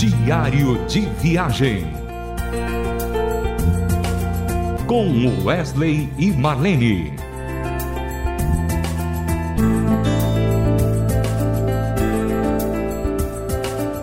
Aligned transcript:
Diário 0.00 0.82
de 0.86 1.00
Viagem. 1.20 1.84
Com 4.86 5.44
Wesley 5.44 6.08
e 6.16 6.30
Marlene. 6.30 7.12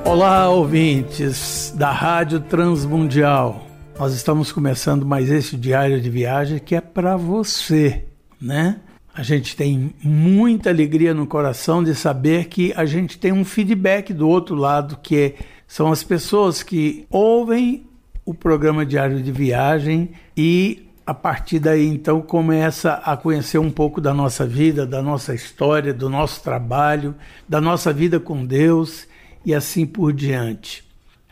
Olá, 0.06 0.48
ouvintes 0.52 1.74
da 1.76 1.92
Rádio 1.92 2.42
Transmundial. 2.42 3.66
Nós 3.98 4.14
estamos 4.14 4.52
começando 4.52 5.04
mais 5.04 5.32
esse 5.32 5.58
diário 5.58 6.00
de 6.00 6.12
viagem 6.12 6.60
que 6.60 6.76
é 6.76 6.82
para 6.82 7.18
você, 7.18 8.06
né? 8.40 8.82
A 9.16 9.24
gente 9.24 9.56
tem 9.56 9.96
muita 10.04 10.70
alegria 10.70 11.12
no 11.12 11.26
coração 11.26 11.84
de 11.84 11.96
saber 11.96 12.46
que 12.50 12.72
a 12.78 12.86
gente 12.86 13.18
tem 13.18 13.32
um 13.32 13.44
feedback 13.44 14.14
do 14.14 14.30
outro 14.30 14.54
lado, 14.54 15.00
que 15.02 15.18
é, 15.18 15.34
são 15.68 15.92
as 15.92 16.04
pessoas 16.04 16.64
que 16.64 17.06
ouvem 17.10 17.86
o 18.26 18.34
programa 18.34 18.86
Diário 18.86 19.22
de 19.22 19.32
Viagem 19.32 20.12
e 20.36 20.88
a 21.06 21.14
partir 21.14 21.60
daí 21.60 21.86
então 21.86 22.22
começa 22.22 22.94
a 22.96 23.16
conhecer 23.16 23.58
um 23.58 23.72
pouco 23.72 24.02
da 24.02 24.14
nossa 24.14 24.46
vida, 24.46 24.86
da 24.86 25.02
nossa 25.02 25.34
história, 25.34 25.94
do 25.94 26.10
nosso 26.10 26.44
trabalho, 26.44 27.16
da 27.48 27.62
nossa 27.62 27.94
vida 27.94 28.20
com 28.20 28.46
Deus 28.46 29.08
e 29.46 29.54
assim 29.54 29.86
por 29.86 30.12
diante. 30.12 30.84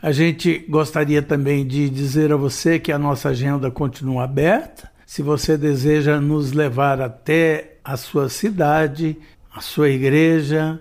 A 0.01 0.11
gente 0.11 0.65
gostaria 0.69 1.21
também 1.21 1.65
de 1.65 1.89
dizer 1.89 2.31
a 2.31 2.37
você 2.37 2.79
que 2.79 2.91
a 2.91 2.99
nossa 2.99 3.29
agenda 3.29 3.71
continua 3.71 4.23
aberta. 4.23 4.89
Se 5.05 5.21
você 5.21 5.57
deseja 5.57 6.21
nos 6.21 6.51
levar 6.51 7.01
até 7.01 7.77
a 7.83 7.97
sua 7.97 8.29
cidade, 8.29 9.17
a 9.53 9.61
sua 9.61 9.89
igreja 9.89 10.79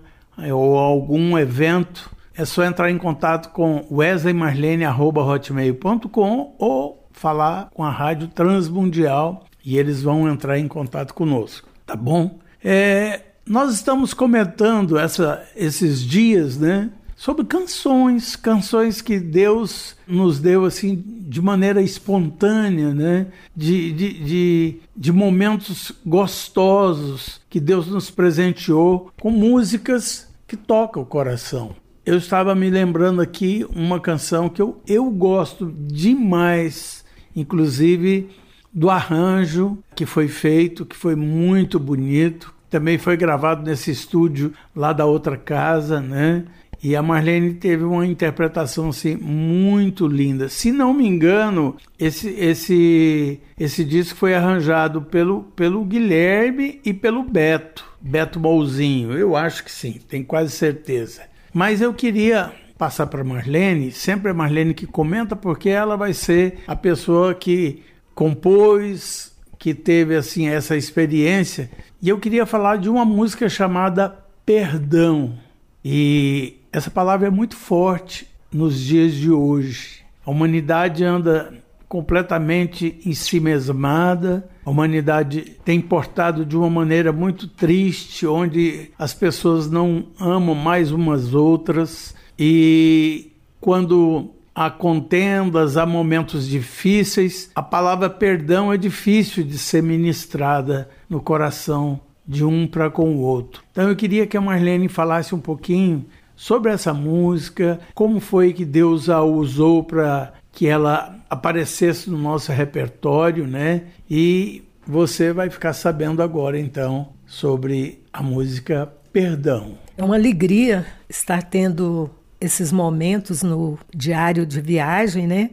ou 0.52 0.76
algum 0.76 1.38
evento, 1.38 2.13
é 2.37 2.45
só 2.45 2.65
entrar 2.65 2.91
em 2.91 2.98
contato 2.98 3.51
com 3.51 3.87
wesleymarlene.hotmail.com 3.91 6.57
ou 6.59 7.09
falar 7.12 7.71
com 7.73 7.85
a 7.85 7.91
Rádio 7.91 8.26
Transmundial 8.29 9.46
e 9.65 9.79
eles 9.79 10.02
vão 10.02 10.29
entrar 10.29 10.59
em 10.59 10.68
contato 10.68 11.15
conosco, 11.15 11.68
tá 11.87 11.96
bom? 11.96 12.38
É, 12.63 13.23
nós 13.46 13.73
estamos 13.74 14.13
comentando 14.13 14.99
essa, 14.99 15.43
esses 15.54 16.02
dias, 16.02 16.59
né? 16.59 16.91
sobre 17.16 17.45
canções, 17.45 18.37
canções 18.37 19.01
que 19.01 19.19
Deus 19.19 19.96
nos 20.07 20.41
deu 20.41 20.65
assim 20.65 21.02
de 21.26 21.41
maneira 21.41 21.80
espontânea, 21.80 22.93
né? 22.93 23.26
De, 23.57 23.93
de, 23.93 24.24
de, 24.24 24.80
de, 24.96 25.13
momentos 25.13 25.93
gostosos 26.04 27.41
que 27.48 27.60
Deus 27.60 27.87
nos 27.87 28.10
presenteou 28.10 29.10
com 29.21 29.30
músicas 29.30 30.29
que 30.46 30.57
tocam 30.57 31.02
o 31.02 31.07
coração. 31.07 31.74
Eu 32.07 32.19
estava 32.19 32.55
me 32.55 32.69
lembrando 32.69 33.23
aqui 33.23 33.66
uma 33.74 33.99
canção 33.99 34.51
que 34.51 34.60
eu, 34.60 34.79
eu 34.87 35.10
gosto 35.10 35.73
demais, 35.74 37.02
inclusive 37.35 38.29
do 38.71 38.91
arranjo 38.91 39.79
que 39.97 40.05
foi 40.05 40.29
feito, 40.29 40.85
que 40.85 40.95
foi 40.95 41.16
muito 41.16 41.79
bonito. 41.80 42.52
Também 42.69 42.99
foi 42.99 43.16
gravado 43.16 43.63
nesse 43.63 43.91
estúdio 43.91 44.52
lá 44.77 44.93
da 44.93 45.07
outra 45.07 45.38
casa, 45.38 45.99
né? 45.99 46.45
E 46.82 46.95
a 46.95 47.01
Marlene 47.01 47.55
teve 47.55 47.85
uma 47.85 48.07
interpretação 48.07 48.91
assim, 48.91 49.16
muito 49.16 50.07
linda. 50.07 50.51
Se 50.51 50.71
não 50.71 50.93
me 50.93 51.07
engano, 51.07 51.75
esse, 51.99 52.29
esse, 52.29 53.41
esse 53.59 53.82
disco 53.82 54.19
foi 54.19 54.35
arranjado 54.35 55.01
pelo, 55.01 55.45
pelo 55.57 55.82
Guilherme 55.82 56.82
e 56.85 56.93
pelo 56.93 57.23
Beto, 57.23 57.82
Beto 57.99 58.38
Bolzinho. 58.38 59.15
Eu 59.15 59.35
acho 59.35 59.65
que 59.65 59.73
sim, 59.73 59.99
tenho 60.07 60.27
quase 60.27 60.51
certeza. 60.52 61.23
Mas 61.55 61.80
eu 61.80 61.95
queria 61.95 62.52
passar 62.77 63.07
para 63.07 63.23
Marlene, 63.23 63.93
sempre 63.93 64.33
a 64.33 64.34
Marlene 64.34 64.75
que 64.75 64.87
comenta, 64.87 65.37
porque 65.37 65.69
ela 65.69 65.97
vai 65.97 66.12
ser 66.12 66.65
a 66.66 66.75
pessoa 66.75 67.33
que 67.33 67.84
compôs, 68.12 69.33
que 69.56 69.72
teve 69.72 70.16
assim 70.16 70.49
essa 70.49 70.77
experiência. 70.77 71.70
E 72.03 72.09
eu 72.09 72.19
queria 72.19 72.44
falar 72.44 72.76
de 72.76 72.91
uma 72.91 73.04
música 73.04 73.48
chamada 73.48 74.19
Perdão. 74.44 75.38
E 75.84 76.56
essa 76.72 76.91
palavra 76.91 77.28
é 77.28 77.31
muito 77.31 77.54
forte 77.54 78.28
nos 78.53 78.81
dias 78.81 79.14
de 79.14 79.31
hoje. 79.31 80.04
A 80.26 80.31
humanidade 80.32 81.04
anda 81.04 81.54
completamente 81.94 83.00
em 83.06 83.15
si 83.15 83.38
mesmada. 83.38 84.49
A 84.66 84.71
humanidade 84.71 85.43
tem 85.65 85.81
portado 85.81 86.44
de 86.44 86.56
uma 86.56 86.69
maneira 86.69 87.12
muito 87.12 87.47
triste, 87.47 88.27
onde 88.27 88.91
as 88.99 89.15
pessoas 89.15 89.71
não 89.71 90.06
amam 90.19 90.56
mais 90.56 90.91
umas 90.91 91.34
outras 91.34 92.12
e 92.37 93.31
quando 93.60 94.32
há 94.53 94.69
contendas, 94.71 95.77
há 95.77 95.87
momentos 95.87 96.49
difíceis, 96.49 97.49
a 97.55 97.62
palavra 97.62 98.11
perdão 98.11 98.72
é 98.72 98.76
difícil 98.76 99.44
de 99.44 99.56
ser 99.56 99.81
ministrada 99.81 100.91
no 101.09 101.21
coração 101.21 102.00
de 102.26 102.44
um 102.44 102.66
para 102.66 102.91
com 102.91 103.15
o 103.15 103.21
outro. 103.21 103.62
Então 103.71 103.88
eu 103.88 103.94
queria 103.94 104.26
que 104.26 104.37
a 104.37 104.41
Marlene 104.41 104.88
falasse 104.88 105.32
um 105.32 105.41
pouquinho 105.41 106.05
sobre 106.34 106.72
essa 106.72 106.93
música, 106.93 107.78
como 107.94 108.19
foi 108.19 108.53
que 108.53 108.65
Deus 108.65 109.09
a 109.09 109.22
usou 109.22 109.84
para 109.84 110.32
que 110.55 110.66
ela 110.66 111.16
aparecesse 111.34 112.08
no 112.08 112.18
nosso 112.18 112.50
repertório, 112.50 113.46
né? 113.46 113.82
E 114.10 114.64
você 114.86 115.32
vai 115.32 115.50
ficar 115.50 115.72
sabendo 115.72 116.22
agora 116.22 116.58
então 116.58 117.10
sobre 117.26 118.02
a 118.12 118.22
música 118.22 118.92
Perdão. 119.14 119.78
É 119.96 120.02
uma 120.02 120.16
alegria 120.16 120.84
estar 121.08 121.40
tendo 121.40 122.10
esses 122.40 122.72
momentos 122.72 123.44
no 123.44 123.78
diário 123.94 124.44
de 124.44 124.60
viagem, 124.60 125.24
né? 125.24 125.50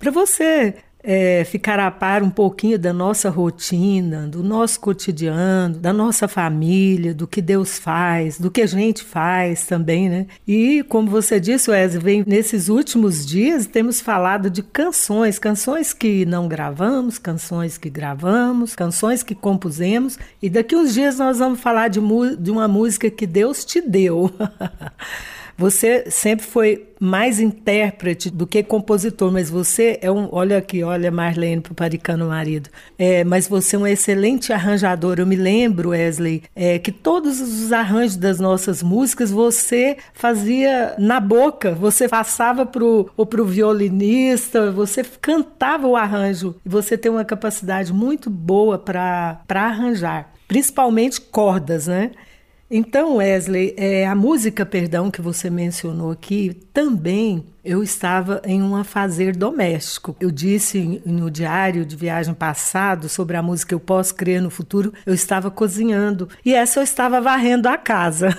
Para 0.00 0.10
você 0.10 0.74
é, 1.04 1.44
ficar 1.44 1.78
a 1.78 1.90
par 1.90 2.22
um 2.22 2.30
pouquinho 2.30 2.78
da 2.78 2.92
nossa 2.92 3.28
rotina, 3.28 4.26
do 4.26 4.42
nosso 4.42 4.80
cotidiano, 4.80 5.78
da 5.78 5.92
nossa 5.92 6.26
família, 6.26 7.12
do 7.12 7.26
que 7.26 7.42
Deus 7.42 7.78
faz, 7.78 8.38
do 8.38 8.50
que 8.50 8.62
a 8.62 8.66
gente 8.66 9.04
faz 9.04 9.66
também, 9.66 10.08
né? 10.08 10.26
E 10.48 10.82
como 10.88 11.10
você 11.10 11.38
disse, 11.38 11.70
Wesley, 11.70 12.24
nesses 12.26 12.70
últimos 12.70 13.26
dias 13.26 13.66
temos 13.66 14.00
falado 14.00 14.48
de 14.48 14.62
canções, 14.62 15.38
canções 15.38 15.92
que 15.92 16.24
não 16.24 16.48
gravamos, 16.48 17.18
canções 17.18 17.76
que 17.76 17.90
gravamos, 17.90 18.74
canções 18.74 19.22
que 19.22 19.34
compusemos, 19.34 20.18
e 20.40 20.48
daqui 20.48 20.74
uns 20.74 20.94
dias 20.94 21.18
nós 21.18 21.38
vamos 21.38 21.60
falar 21.60 21.88
de, 21.88 22.00
de 22.38 22.50
uma 22.50 22.66
música 22.66 23.10
que 23.10 23.26
Deus 23.26 23.62
te 23.64 23.82
deu. 23.82 24.32
Você 25.56 26.10
sempre 26.10 26.44
foi 26.44 26.88
mais 26.98 27.38
intérprete 27.38 28.30
do 28.30 28.46
que 28.46 28.62
compositor, 28.62 29.30
mas 29.30 29.48
você 29.48 29.98
é 30.02 30.10
um. 30.10 30.28
Olha 30.32 30.58
aqui, 30.58 30.82
olha 30.82 31.10
Marlene 31.10 31.60
Paparicano 31.60 32.28
marido. 32.28 32.68
É, 32.98 33.22
mas 33.24 33.46
você 33.46 33.76
é 33.76 33.78
um 33.78 33.86
excelente 33.86 34.52
arranjador. 34.52 35.16
Eu 35.18 35.26
me 35.26 35.36
lembro, 35.36 35.90
Wesley, 35.90 36.42
é, 36.56 36.78
que 36.78 36.90
todos 36.90 37.40
os 37.40 37.72
arranjos 37.72 38.16
das 38.16 38.40
nossas 38.40 38.82
músicas 38.82 39.30
você 39.30 39.96
fazia 40.12 40.94
na 40.98 41.20
boca. 41.20 41.72
Você 41.72 42.08
passava 42.08 42.66
pro, 42.66 43.10
ou 43.16 43.24
pro 43.24 43.44
violinista, 43.44 44.72
você 44.72 45.04
cantava 45.04 45.86
o 45.86 45.96
arranjo. 45.96 46.56
E 46.64 46.68
você 46.68 46.98
tem 46.98 47.12
uma 47.12 47.24
capacidade 47.24 47.92
muito 47.92 48.28
boa 48.28 48.78
para 48.78 49.40
arranjar 49.48 50.34
principalmente 50.46 51.20
cordas, 51.20 51.86
né? 51.86 52.12
Então, 52.70 53.16
Wesley, 53.16 53.74
é, 53.76 54.06
a 54.06 54.14
música, 54.14 54.64
perdão, 54.64 55.10
que 55.10 55.20
você 55.20 55.50
mencionou 55.50 56.10
aqui, 56.10 56.54
também 56.72 57.44
eu 57.62 57.82
estava 57.82 58.40
em 58.44 58.62
um 58.62 58.82
fazer 58.82 59.36
doméstico. 59.36 60.16
Eu 60.18 60.30
disse 60.30 61.02
no 61.04 61.30
diário 61.30 61.84
de 61.84 61.94
viagem 61.94 62.34
passado 62.34 63.08
sobre 63.08 63.36
a 63.36 63.42
música 63.42 63.74
Eu 63.74 63.80
Posso 63.80 64.14
Crer 64.14 64.40
no 64.40 64.50
Futuro, 64.50 64.92
eu 65.04 65.14
estava 65.14 65.50
cozinhando. 65.50 66.28
E 66.44 66.54
essa 66.54 66.80
eu 66.80 66.84
estava 66.84 67.20
varrendo 67.20 67.68
a 67.68 67.76
casa. 67.76 68.36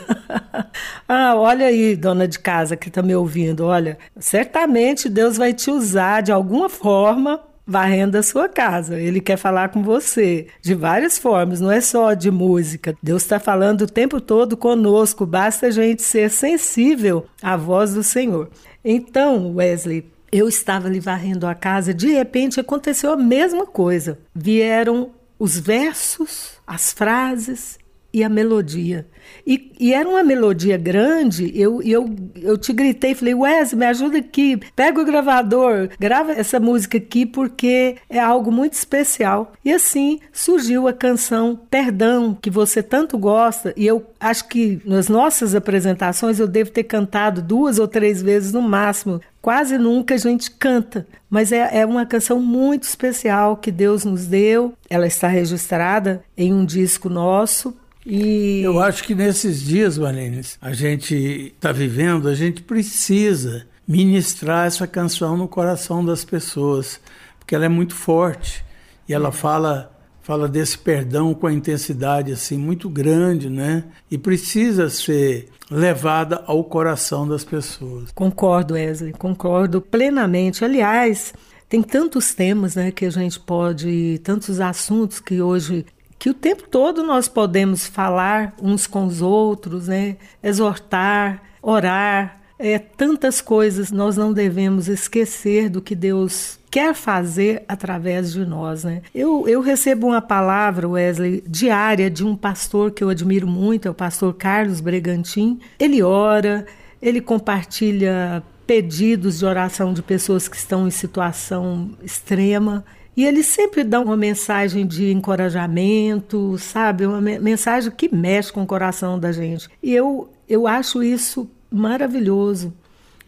ah, 1.07 1.35
olha 1.35 1.67
aí, 1.67 1.95
dona 1.95 2.27
de 2.27 2.39
casa 2.39 2.75
que 2.75 2.89
está 2.89 3.01
me 3.01 3.15
ouvindo, 3.15 3.65
olha, 3.65 3.97
certamente 4.19 5.07
Deus 5.07 5.37
vai 5.37 5.53
te 5.53 5.69
usar 5.69 6.21
de 6.21 6.31
alguma 6.31 6.67
forma 6.67 7.41
varrendo 7.65 8.17
a 8.17 8.23
sua 8.23 8.47
casa. 8.47 8.99
Ele 8.99 9.19
quer 9.19 9.37
falar 9.37 9.69
com 9.69 9.81
você 9.81 10.47
de 10.61 10.73
várias 10.73 11.17
formas, 11.17 11.59
não 11.59 11.71
é 11.71 11.81
só 11.81 12.13
de 12.13 12.29
música. 12.29 12.95
Deus 13.01 13.23
está 13.23 13.39
falando 13.39 13.81
o 13.81 13.87
tempo 13.87 14.21
todo 14.21 14.55
conosco, 14.55 15.25
basta 15.25 15.67
a 15.67 15.71
gente 15.71 16.01
ser 16.01 16.29
sensível 16.29 17.25
à 17.41 17.55
voz 17.57 17.93
do 17.93 18.03
Senhor. 18.03 18.49
Então, 18.83 19.55
Wesley, 19.55 20.05
eu 20.31 20.47
estava 20.47 20.87
ali 20.87 20.99
varrendo 20.99 21.47
a 21.47 21.55
casa, 21.55 21.93
de 21.93 22.09
repente 22.09 22.59
aconteceu 22.59 23.11
a 23.11 23.17
mesma 23.17 23.65
coisa. 23.65 24.19
Vieram 24.33 25.11
os 25.39 25.57
versos, 25.59 26.59
as 26.67 26.91
frases 26.93 27.79
e 28.15 28.23
a 28.23 28.29
melodia. 28.29 29.05
E, 29.45 29.73
e, 29.77 29.93
era 29.93 30.07
uma 30.07 30.23
melodia 30.23 30.77
grande, 30.77 31.51
eu, 31.53 31.81
eu, 31.81 32.15
eu 32.41 32.57
te 32.57 32.71
gritei, 32.71 33.13
falei, 33.13 33.35
Wes, 33.35 33.73
me 33.73 33.85
ajuda 33.85 34.19
aqui, 34.19 34.57
pega 34.73 35.01
o 35.01 35.05
gravador, 35.05 35.89
grava 35.99 36.31
essa 36.31 36.57
música 36.57 36.97
aqui 36.97 37.25
porque 37.25 37.97
é 38.09 38.17
algo 38.17 38.53
muito 38.53 38.71
especial. 38.71 39.51
E 39.65 39.73
assim 39.73 40.21
surgiu 40.31 40.87
a 40.87 40.93
canção 40.93 41.59
Perdão, 41.69 42.37
que 42.41 42.49
você 42.49 42.81
tanto 42.81 43.17
gosta, 43.17 43.73
e 43.75 43.85
eu 43.85 44.05
acho 44.17 44.47
que 44.47 44.81
nas 44.85 45.09
nossas 45.09 45.53
apresentações 45.53 46.39
eu 46.39 46.47
devo 46.47 46.71
ter 46.71 46.83
cantado 46.83 47.41
duas 47.41 47.79
ou 47.79 47.87
três 47.87 48.21
vezes 48.21 48.53
no 48.53 48.61
máximo. 48.61 49.19
Quase 49.41 49.77
nunca 49.77 50.15
a 50.15 50.17
gente 50.17 50.49
canta, 50.49 51.05
mas 51.29 51.51
é, 51.51 51.79
é 51.79 51.85
uma 51.85 52.05
canção 52.05 52.39
muito 52.39 52.83
especial 52.83 53.57
que 53.57 53.71
Deus 53.71 54.05
nos 54.05 54.25
deu. 54.25 54.73
Ela 54.89 55.05
está 55.05 55.27
registrada 55.27 56.23
em 56.37 56.53
um 56.53 56.65
disco 56.65 57.09
nosso, 57.09 57.75
e... 58.05 58.61
Eu 58.61 58.79
acho 58.79 59.03
que 59.03 59.15
nesses 59.15 59.61
dias, 59.61 59.97
Marlene, 59.97 60.41
a 60.61 60.73
gente 60.73 61.53
está 61.55 61.71
vivendo, 61.71 62.27
a 62.27 62.35
gente 62.35 62.61
precisa 62.61 63.65
ministrar 63.87 64.67
essa 64.67 64.85
canção 64.85 65.35
no 65.37 65.47
coração 65.47 66.03
das 66.03 66.23
pessoas, 66.23 66.99
porque 67.39 67.55
ela 67.55 67.65
é 67.65 67.69
muito 67.69 67.95
forte 67.95 68.63
e 69.07 69.13
ela 69.13 69.31
fala 69.31 69.91
fala 70.21 70.49
desse 70.49 70.75
perdão 70.75 71.35
com 71.35 71.45
a 71.45 71.53
intensidade 71.53 72.31
assim 72.31 72.57
muito 72.57 72.89
grande, 72.89 73.47
né? 73.47 73.83
E 74.09 74.17
precisa 74.17 74.89
ser 74.89 75.49
levada 75.69 76.43
ao 76.47 76.63
coração 76.63 77.27
das 77.27 77.45
pessoas. 77.45 78.11
Concordo, 78.11 78.73
Wesley, 78.73 79.13
concordo 79.13 79.79
plenamente. 79.79 80.65
Aliás, 80.65 81.31
tem 81.69 81.83
tantos 81.83 82.33
temas, 82.33 82.75
né, 82.75 82.91
que 82.91 83.05
a 83.05 83.09
gente 83.11 83.39
pode, 83.39 84.19
tantos 84.23 84.59
assuntos 84.59 85.19
que 85.19 85.41
hoje 85.43 85.85
que 86.17 86.29
o 86.29 86.33
tempo 86.33 86.63
todo 86.69 87.03
nós 87.03 87.27
podemos 87.27 87.85
falar 87.85 88.55
uns 88.61 88.87
com 88.87 89.05
os 89.05 89.21
outros, 89.21 89.87
né? 89.87 90.17
exortar, 90.41 91.41
orar, 91.61 92.41
é, 92.57 92.79
tantas 92.79 93.41
coisas 93.41 93.91
nós 93.91 94.15
não 94.15 94.31
devemos 94.31 94.87
esquecer 94.87 95.69
do 95.69 95.81
que 95.81 95.93
Deus 95.93 96.57
quer 96.71 96.93
fazer 96.93 97.63
através 97.67 98.33
de 98.33 98.45
nós. 98.45 98.83
Né? 98.83 99.01
Eu, 99.13 99.47
eu 99.47 99.61
recebo 99.61 100.07
uma 100.07 100.21
palavra, 100.21 100.87
Wesley, 100.87 101.43
diária 101.47 102.09
de 102.09 102.25
um 102.25 102.35
pastor 102.35 102.91
que 102.91 103.03
eu 103.03 103.09
admiro 103.09 103.47
muito, 103.47 103.87
é 103.87 103.91
o 103.91 103.93
pastor 103.93 104.33
Carlos 104.33 104.81
Bregantin. 104.81 105.59
Ele 105.79 106.01
ora, 106.01 106.65
ele 107.01 107.21
compartilha 107.21 108.41
pedidos 108.65 109.39
de 109.39 109.45
oração 109.45 109.93
de 109.93 110.01
pessoas 110.01 110.47
que 110.47 110.55
estão 110.57 110.87
em 110.87 110.91
situação 110.91 111.91
extrema. 112.03 112.83
E 113.15 113.23
ele 113.23 113.43
sempre 113.43 113.83
dá 113.83 113.99
uma 113.99 114.17
mensagem 114.17 114.85
de 114.85 115.11
encorajamento, 115.11 116.57
sabe? 116.57 117.05
Uma 117.05 117.21
mensagem 117.21 117.91
que 117.91 118.13
mexe 118.13 118.51
com 118.51 118.63
o 118.63 118.67
coração 118.67 119.17
da 119.17 119.31
gente. 119.31 119.69
E 119.81 119.93
eu, 119.93 120.29
eu 120.49 120.67
acho 120.67 121.01
isso 121.01 121.49
maravilhoso. 121.71 122.73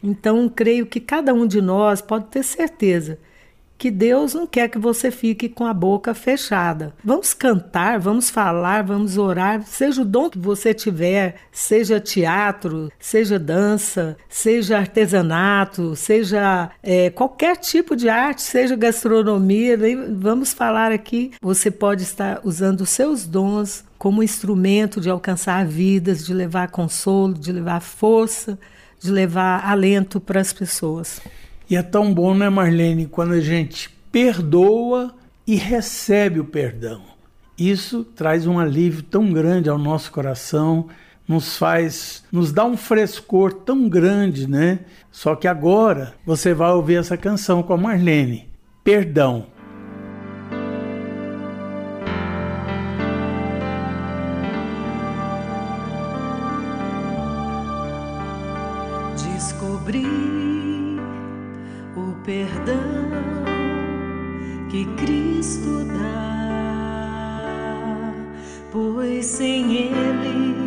Então, 0.04 0.50
creio 0.50 0.86
que 0.86 1.00
cada 1.00 1.34
um 1.34 1.48
de 1.48 1.62
nós 1.62 2.02
pode 2.02 2.26
ter 2.26 2.44
certeza 2.44 3.18
que 3.78 3.92
Deus 3.92 4.34
não 4.34 4.48
quer 4.48 4.70
que 4.70 4.80
você 4.80 5.12
fique 5.12 5.48
com 5.48 5.66
a 5.66 5.74
boca 5.74 6.14
fechada. 6.14 6.94
Vamos 7.04 7.34
cantar, 7.34 8.00
vamos 8.00 8.30
falar, 8.30 8.84
vamos 8.84 9.18
orar, 9.18 9.64
seja 9.64 10.02
o 10.02 10.06
dom 10.06 10.30
que 10.30 10.40
você 10.40 10.74
tiver, 10.74 11.36
seja 11.52 12.00
teatro, 12.00 12.92
seja 13.00 13.38
dança, 13.38 14.18
seja 14.28 14.78
artesanato, 14.78 15.96
seja 15.96 16.72
é, 16.82 17.10
qualquer 17.10 17.58
tipo 17.58 17.96
de 17.96 18.10
arte, 18.10 18.42
seja 18.42 18.76
gastronomia, 18.76 19.78
vamos 20.14 20.54
falar 20.54 20.92
aqui. 20.92 21.32
Você 21.42 21.70
pode 21.70 22.04
estar 22.04 22.42
usando 22.44 22.82
os 22.82 22.90
seus 22.90 23.26
dons 23.26 23.86
como 23.98 24.24
instrumento 24.24 25.02
de 25.02 25.10
alcançar 25.10 25.66
vidas, 25.66 26.26
de 26.26 26.34
levar 26.34 26.70
consolo, 26.70 27.34
de 27.34 27.52
levar 27.52 27.82
força, 27.82 28.58
de 29.00 29.12
levar 29.12 29.68
alento 29.68 30.20
para 30.20 30.40
as 30.40 30.54
pessoas. 30.54 31.22
E 31.70 31.76
é 31.76 31.84
tão 31.84 32.14
bom, 32.14 32.34
né, 32.34 32.50
Marlene, 32.50 33.06
quando 33.06 33.34
a 33.34 33.42
gente 33.42 33.90
perdoa 34.12 35.14
e 35.46 35.56
recebe 35.56 36.40
o 36.40 36.46
perdão. 36.46 37.02
Isso 37.58 38.04
traz 38.04 38.46
um 38.46 38.60
alívio 38.60 39.02
tão 39.02 39.32
grande 39.32 39.70
ao 39.70 39.78
nosso 39.78 40.12
coração, 40.12 40.88
nos 41.28 41.58
faz, 41.58 42.24
nos 42.32 42.52
dá 42.52 42.64
um 42.64 42.78
frescor 42.78 43.52
tão 43.52 43.90
grande, 43.90 44.48
né? 44.48 44.80
Só 45.12 45.36
que 45.36 45.48
agora 45.48 46.14
você 46.26 46.54
vai 46.54 46.72
ouvir 46.72 46.96
essa 46.96 47.18
canção 47.18 47.62
com 47.62 47.74
a 47.74 47.78
Marlene, 47.78 48.48
Perdão. 48.84 49.57
Cristo 64.96 65.84
dá, 65.86 67.34
pois 68.72 69.26
sem 69.26 69.74
Ele. 69.74 70.67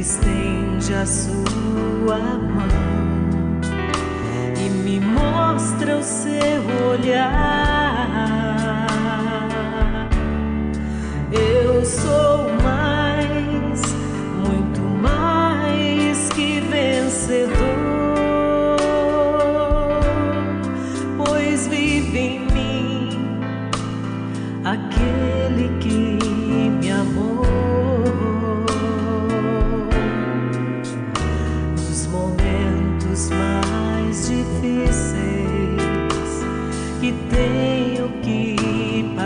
estende 0.00 0.94
a 0.94 1.04
sua 1.04 2.18
mão 2.18 3.60
e 4.56 4.70
me 4.70 4.98
mostra 4.98 5.98
o 5.98 6.02
seu 6.02 6.62
olhar. 6.88 7.28
Eu 11.30 11.84
sou. 11.84 12.29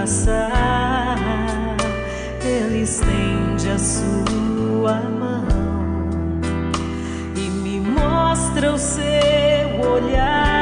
Passar, 0.04 1.16
Ele 2.44 2.82
estende 2.82 3.70
a 3.70 3.78
sua 3.78 5.00
mão 5.00 5.46
e 7.34 7.48
me 7.48 7.80
mostra 7.80 8.74
o 8.74 8.78
seu 8.78 9.00
olhar. 9.80 10.53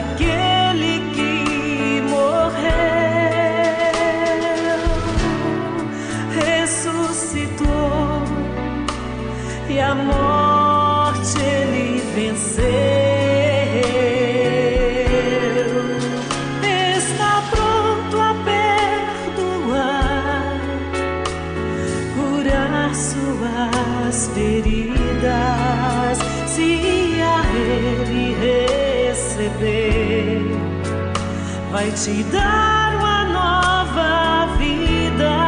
Aquele 0.00 1.00
que 1.14 2.00
morreu, 2.08 2.60
ressuscitou 6.40 8.22
e 9.68 9.80
a 9.80 9.94
morte 9.94 11.38
ele 11.38 12.02
venceu. 12.14 12.70
Suas 22.92 24.28
feridas, 24.34 26.18
se 26.46 27.22
a 27.22 27.40
ele 27.54 28.34
receber, 29.20 30.40
vai 31.70 31.90
te 31.92 32.22
dar 32.24 32.96
uma 32.96 33.24
nova 33.24 34.56
vida. 34.56 35.40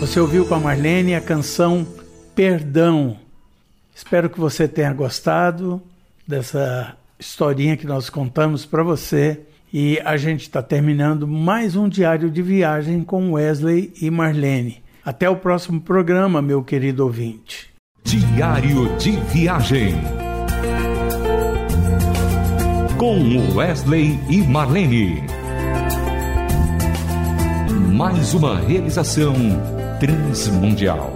Você 0.00 0.18
ouviu 0.18 0.46
com 0.46 0.54
a 0.54 0.58
Marlene 0.60 1.14
a 1.14 1.20
canção 1.20 1.86
Perdão. 2.34 3.18
Espero 3.94 4.30
que 4.30 4.40
você 4.40 4.66
tenha 4.66 4.92
gostado 4.94 5.82
dessa 6.26 6.96
historinha 7.18 7.76
que 7.76 7.86
nós 7.86 8.08
contamos 8.08 8.64
para 8.64 8.82
você. 8.82 9.40
E 9.72 10.00
a 10.04 10.16
gente 10.16 10.42
está 10.42 10.60
terminando 10.62 11.28
mais 11.28 11.76
um 11.76 11.88
diário 11.88 12.28
de 12.28 12.42
viagem 12.42 13.04
com 13.04 13.32
Wesley 13.32 13.92
e 14.00 14.10
Marlene. 14.10 14.82
Até 15.04 15.30
o 15.30 15.36
próximo 15.36 15.80
programa, 15.80 16.42
meu 16.42 16.62
querido 16.64 17.04
ouvinte. 17.04 17.70
Diário 18.02 18.96
de 18.96 19.12
viagem 19.32 19.94
com 22.98 23.54
Wesley 23.54 24.18
e 24.28 24.42
Marlene. 24.42 25.22
Mais 27.94 28.34
uma 28.34 28.58
realização 28.58 29.34
transmundial. 30.00 31.14